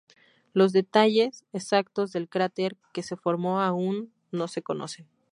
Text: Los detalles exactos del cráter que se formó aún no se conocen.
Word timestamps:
Los 0.53 0.73
detalles 0.73 1.45
exactos 1.53 2.11
del 2.11 2.27
cráter 2.27 2.75
que 2.91 3.03
se 3.03 3.15
formó 3.17 3.61
aún 3.61 4.11
no 4.31 4.47
se 4.47 4.63
conocen. 4.63 5.05